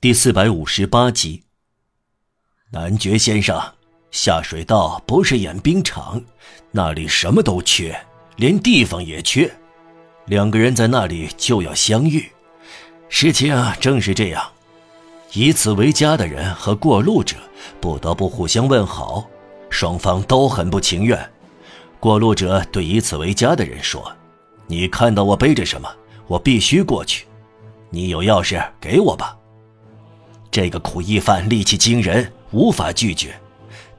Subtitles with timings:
[0.00, 1.42] 第四百五十八集。
[2.70, 3.60] 男爵先生，
[4.12, 6.22] 下水道不是演兵场，
[6.70, 8.00] 那里什么都缺，
[8.36, 9.52] 连地方也缺。
[10.26, 12.30] 两个人在那里就要相遇，
[13.08, 14.48] 事情正是这样。
[15.32, 17.34] 以此为家的人和过路者
[17.80, 19.28] 不得不互相问好，
[19.68, 21.18] 双方都很不情愿。
[21.98, 24.12] 过路者对以此为家的人说
[24.68, 25.92] ：“你看到我背着什么？
[26.28, 27.26] 我必须过去。
[27.90, 29.34] 你有钥匙，给我吧。”
[30.50, 33.38] 这个苦役犯力气惊人，无法拒绝，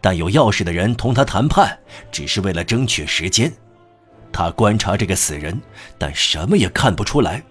[0.02, 1.78] 但有钥匙的人同他谈判，
[2.12, 3.52] 只是为了争取时间。
[4.32, 5.60] 他观察这个死人，
[5.98, 7.44] 但什么也看不出来，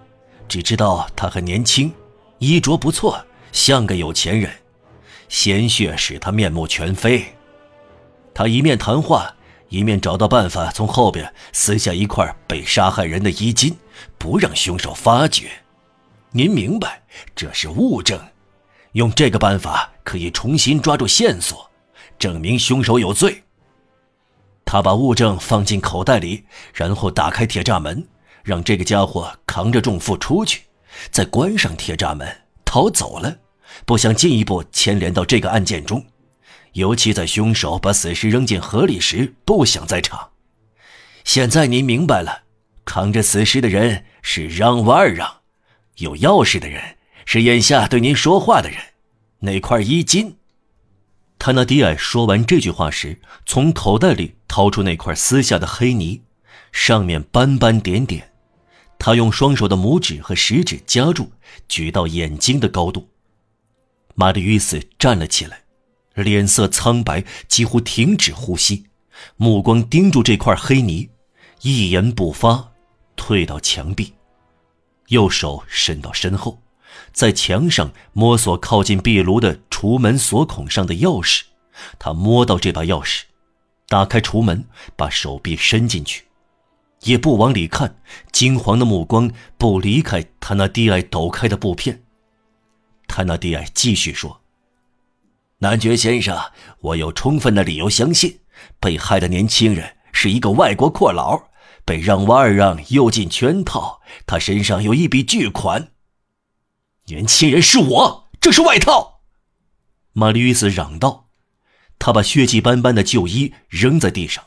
[0.48, 1.92] 只知道他很年轻，
[2.38, 4.50] 衣着不错，像个有钱人。
[5.28, 7.24] 鲜血使他面目全非。
[8.32, 9.34] 他一面谈话，
[9.68, 13.76] 一面找到办法从后边撕下一块被杀害人的衣襟，
[14.16, 15.51] 不让凶手发觉。
[16.30, 17.02] 您明白，
[17.34, 18.18] 这是物证。
[18.98, 21.70] 用这个办法可以重新抓住线索，
[22.18, 23.45] 证明凶手有罪。
[24.65, 26.43] 他把物证放进口袋里，
[26.74, 28.05] 然后打开铁栅门，
[28.43, 30.63] 让这个家伙扛着重负出去，
[31.13, 32.27] 再关上铁栅门
[32.65, 33.38] 逃走了，
[33.87, 36.05] 不想进一步牵连到这个案件中。
[36.73, 40.30] 尤其在凶手把死尸扔进河里时不想在场。
[41.23, 42.43] 现在您明白了，
[42.85, 45.43] 扛着死尸的人是让瓦尔让，
[45.99, 46.98] 有钥匙的人。
[47.30, 48.79] 是眼下对您说话的人，
[49.40, 50.38] 那块衣襟。
[51.38, 56.23] 他那迪埃说完这句话时，从口袋里掏出那块撕下的黑泥，
[56.73, 58.32] 上面斑斑点点。
[58.99, 61.30] 他用双手的拇指和食指夹住，
[61.68, 63.10] 举到眼睛的高度。
[64.15, 65.60] 玛丽与斯站了起来，
[66.15, 68.87] 脸色苍白，几乎停止呼吸，
[69.37, 71.10] 目光盯住这块黑泥，
[71.60, 72.72] 一言不发，
[73.16, 74.15] 退到墙壁，
[75.09, 76.59] 右手伸到身后。
[77.12, 81.43] 在墙上摸索靠近壁炉的橱门锁孔上的钥匙，
[81.99, 83.22] 他摸到这把钥匙，
[83.88, 84.65] 打开橱门，
[84.97, 86.25] 把手臂伸进去，
[87.03, 87.97] 也不往里看，
[88.33, 92.03] 金黄的目光不离开他那低矮抖开的布片。
[93.06, 94.43] 他那低矮继续说
[95.59, 96.39] ：“男爵先生，
[96.81, 98.41] 我有充分的理由相信，
[98.78, 101.49] 被害的年轻人是一个外国阔佬，
[101.84, 105.89] 被让瓦尔让诱进圈套，他身上有一笔巨款。”
[107.09, 109.23] 年轻人是我，这是外套。
[110.13, 111.31] 玛丽·约斯嚷道
[111.99, 114.45] ：“他把血迹斑斑的旧衣扔在地上，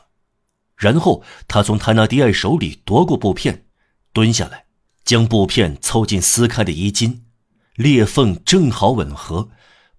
[0.76, 3.66] 然后他从泰纳迪埃手里夺过布片，
[4.12, 4.66] 蹲下来，
[5.04, 7.24] 将布片凑近撕开的衣襟，
[7.74, 9.50] 裂缝正好吻合，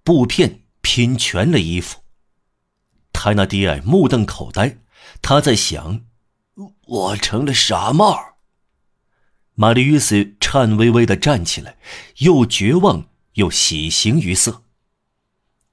[0.02, 2.00] 布片拼全了衣服。
[3.12, 4.78] 泰纳迪埃目瞪口呆，
[5.22, 6.06] 他在想：
[6.86, 8.33] 我成了傻帽。
[9.56, 11.78] 玛丽·约斯颤巍巍地站起来，
[12.18, 14.64] 又绝望又喜形于色。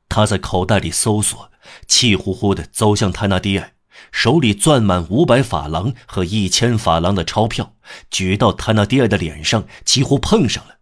[0.09, 1.51] 他在口袋里搜索，
[1.87, 3.73] 气呼呼地走向泰纳迪埃，
[4.13, 7.75] 手里攥满五百法郎和一千法郎的钞票，
[8.11, 10.77] 举到泰纳迪埃的脸上，几乎碰上了。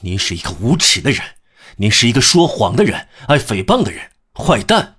[0.00, 1.22] 您是一个无耻的人，
[1.76, 4.96] 您是一个说谎的人，爱诽谤的人，坏蛋！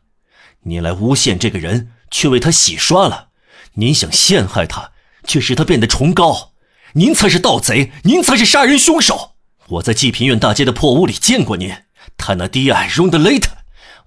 [0.61, 3.29] 你来诬陷这个人，却为他洗刷了；
[3.73, 4.91] 您想陷害他，
[5.23, 6.53] 却使他变得崇高。
[6.97, 9.35] 您才是盗贼，您才是杀人凶手！
[9.67, 11.75] 我在济贫院大街的破屋里见过您，
[12.15, 13.51] 泰纳迪埃·荣德雷特。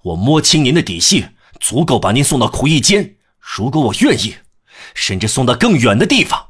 [0.01, 1.27] 我摸清您的底细，
[1.59, 3.17] 足够把您送到苦役间。
[3.39, 4.37] 如果我愿意，
[4.95, 6.47] 甚至送到更远的地方。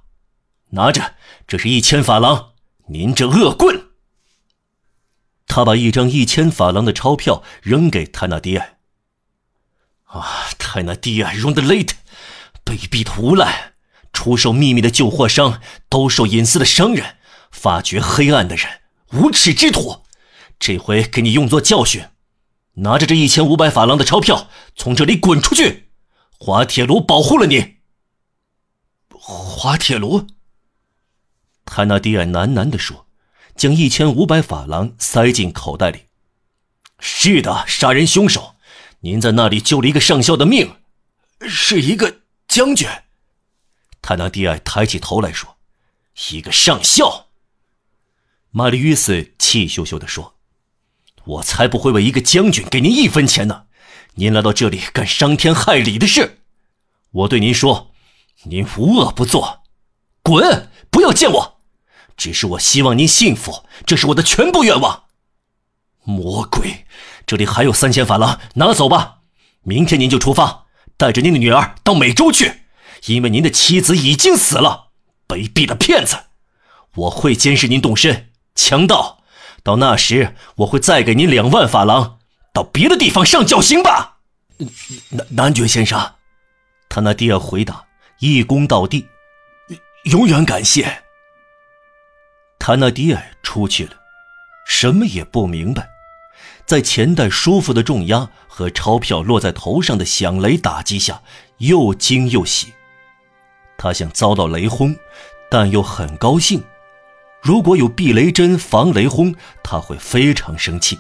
[0.70, 2.52] 拿着，这是一千法郎，
[2.88, 3.88] 您这恶棍！
[5.46, 8.78] 他把一张一千法郎的钞票扔给泰纳迪埃。
[10.06, 11.98] 啊，泰纳迪埃·荣德雷特，
[12.64, 13.74] 卑鄙的无赖！
[14.20, 17.16] 出售秘密的旧货商，兜售隐私的商人，
[17.52, 18.68] 发掘黑暗的人，
[19.14, 20.02] 无耻之徒！
[20.60, 22.04] 这回给你用作教训。
[22.74, 25.88] 拿着这一千五百法郎的钞票，从这里滚出去！
[26.38, 27.76] 滑铁卢保护了你。
[29.10, 30.28] 滑铁卢，
[31.64, 33.06] 泰纳迪尔喃喃地说，
[33.56, 36.08] 将一千五百法郎塞进口袋里。
[37.00, 38.56] 是的，杀人凶手，
[39.00, 40.76] 您在那里救了一个上校的命，
[41.48, 42.18] 是一个
[42.50, 42.86] 将军。
[44.02, 45.58] 泰纳迪埃抬起头来说
[46.32, 47.28] ：“一个上校。”
[48.52, 50.36] 玛丽·约斯气咻咻地说
[51.26, 53.66] ：“我才不会为一个将军给您一分钱呢！
[54.16, 56.40] 您来到这里干伤天害理的事，
[57.12, 57.92] 我对您说，
[58.44, 59.62] 您无恶不作，
[60.24, 60.72] 滚！
[60.90, 61.62] 不要见我！
[62.18, 65.04] 只是我希望您幸福，这是我的全部愿望。
[66.04, 66.86] 魔鬼，
[67.28, 69.20] 这里还有三千法郎，拿走吧。
[69.62, 70.66] 明天您就出发，
[70.98, 72.59] 带着您的女儿到美洲去。”
[73.06, 74.90] 因为您的妻子已经死了，
[75.28, 76.18] 卑鄙的骗子！
[76.96, 79.24] 我会监视您动身，强盗。
[79.64, 82.20] 到那时我会再给您两万法郎，
[82.54, 84.20] 到别的地方上绞刑吧。
[85.10, 86.16] 男男爵先生，
[86.90, 87.86] 他那迪尔回答，
[88.20, 89.08] 一躬到地，
[90.06, 91.04] 永远感谢。
[92.58, 93.92] 他那迪尔出去了，
[94.66, 95.90] 什么也不明白，
[96.66, 101.22] 在钱袋舒服的重压和钞票落在头上的响雷打击下，
[101.60, 102.74] 又惊又喜。
[103.80, 104.96] 他想遭到雷轰，
[105.50, 106.62] 但又很高兴。
[107.42, 109.34] 如果有避雷针防雷轰，
[109.64, 111.00] 他会非常生气。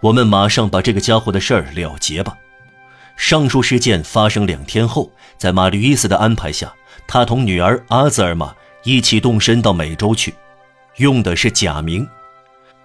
[0.00, 2.36] 我们马上把这个家伙的事儿了结吧。
[3.16, 6.74] 上述事件发生两天后，在玛丽·伊斯的安排下，
[7.06, 10.34] 他同女儿阿兹尔玛一起动身到美洲去，
[10.96, 12.06] 用的是假名，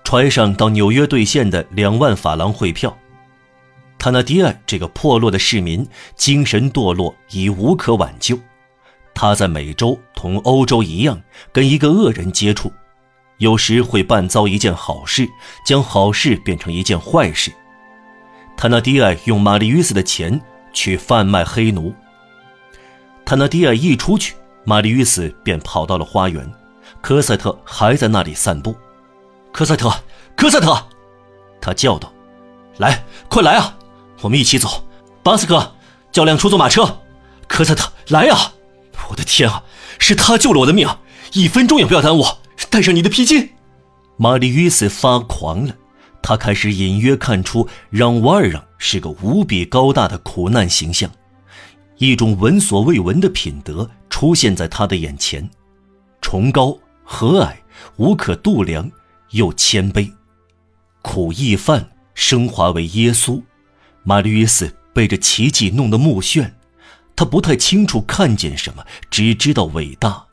[0.04, 2.96] 揣上到纽约兑现的两万法郎汇票。
[3.98, 8.38] 他那迪埃这个破落的市民，精神堕落已无可挽救。
[9.14, 11.22] 他在美洲同欧洲一样，
[11.52, 12.72] 跟一个恶人接触，
[13.38, 15.28] 有时会办遭一件好事，
[15.66, 17.52] 将好事变成一件坏事。
[18.56, 20.40] 他那迪埃用玛丽·约斯的钱
[20.74, 21.94] 去贩卖黑奴。
[23.26, 26.52] 他那迪埃一出去，玛丽·约斯便跑到了花园，
[27.02, 28.76] 科赛特还在那里散步。
[29.52, 29.92] 科赛特，
[30.36, 30.76] 科赛特，
[31.62, 32.12] 他叫道
[32.78, 33.78] ：“来，快来啊，
[34.22, 34.84] 我们一起走。
[35.22, 35.76] 巴斯克，
[36.12, 37.00] 叫辆出租马车。
[37.48, 38.54] 科赛特，来啊！
[39.10, 39.64] 我的天啊，
[40.00, 40.88] 是他救了我的命，
[41.34, 42.24] 一分钟也不要耽误。
[42.70, 43.50] 带上你的披巾。”
[44.18, 45.76] 玛丽·约斯发狂了。
[46.22, 51.12] 他开始隐约看出让瓦尔让是个无比高大的苦难形象，
[51.98, 55.50] 一种闻所未闻的品德出现在他的眼前：
[56.22, 57.54] 崇高、和蔼、
[57.98, 58.90] 无可度量，
[59.32, 60.10] 又谦卑。
[61.02, 63.42] 苦役犯升华为耶稣，
[64.04, 66.50] 玛丽约斯被这奇迹弄得目眩，
[67.16, 70.26] 他不太清楚看见什么，只知道伟大。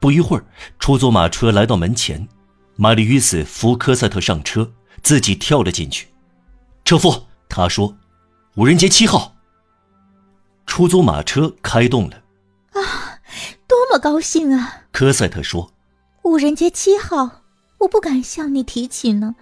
[0.00, 0.44] 不一会儿，
[0.78, 2.28] 出租马车来到门前。
[2.76, 4.70] 玛丽·与斯扶科赛特上车，
[5.02, 6.08] 自己跳了进去。
[6.84, 7.96] 车夫，他说
[8.56, 9.34] ：“五人街七号。”
[10.66, 12.22] 出租马车开动了。
[12.72, 13.20] 啊，
[13.66, 14.82] 多么高兴啊！
[14.92, 15.72] 科赛特说
[16.24, 17.42] ：“五人街七号，
[17.78, 19.36] 我不敢向你提起呢。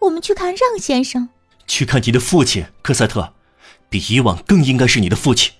[0.00, 1.28] 我们去看让先生，
[1.66, 3.34] 去看你的父亲，科赛特，
[3.88, 5.52] 比以往更应该是你的父亲。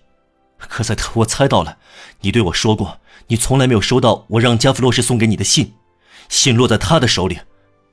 [0.68, 1.78] 科赛特，我猜到了，
[2.20, 5.74] 你对我说过，你从来没有收到我让加弗洛什送给你的信。”
[6.28, 7.40] 信落在他的手里，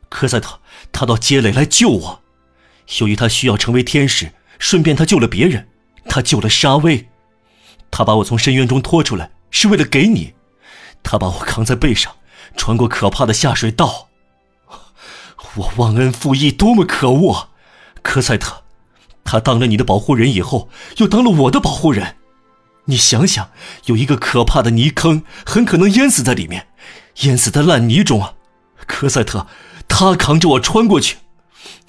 [0.10, 0.60] 科赛特，
[0.92, 2.22] 他到街垒来救我。
[3.00, 5.68] 由于他需要成为天使，顺便他救了别人，
[6.08, 7.08] 他救了沙威。
[7.90, 10.36] 他把我从深渊中拖出来，是为了给你。
[11.02, 12.14] 他把我扛在背上，
[12.56, 14.10] 穿过可怕的下水道。
[15.56, 17.34] 我忘恩负义，多么可恶！
[17.34, 17.50] 啊
[18.04, 18.62] 科赛特，
[19.24, 22.18] 他当了你的保护人以后，又当了我的保护人。
[22.88, 23.52] 你想想，
[23.86, 26.68] 有一个可怕的泥坑，很可能淹死在里面。
[27.22, 28.34] 淹死在烂泥中啊！
[28.86, 29.48] 科赛特，
[29.88, 31.18] 他扛着我穿过去，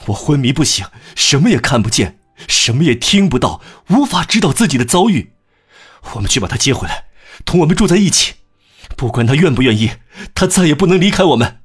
[0.06, 2.19] 我昏迷不醒，什么也看不见，
[2.49, 3.61] 什么也听不到，
[3.91, 5.35] 无法知道自己的遭遇。
[6.15, 7.05] 我们去把他接回来，
[7.45, 8.35] 同我们住在一起。
[8.97, 9.93] 不管他愿不愿意，
[10.35, 11.61] 他再也不能离开我们。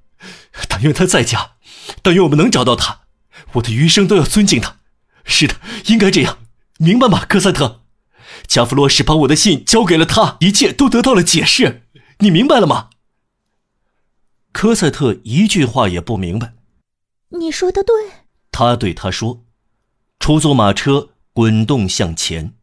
[0.67, 1.51] 但愿他在家，
[2.01, 2.99] 但愿我们能找到他。
[3.53, 4.75] 我的余生都要尊敬他。
[5.23, 6.37] 是的，应该这样，
[6.77, 7.82] 明白吗，科赛特？
[8.53, 11.87] 加弗洛什把我的信交给了他，一切都得到了解释。
[12.19, 12.91] 你明白了吗？
[14.51, 16.53] 科赛特一句话也不明白。
[17.29, 17.95] 你说的对，
[18.51, 19.43] 他对他说。
[20.19, 22.53] 出租马车滚动向前。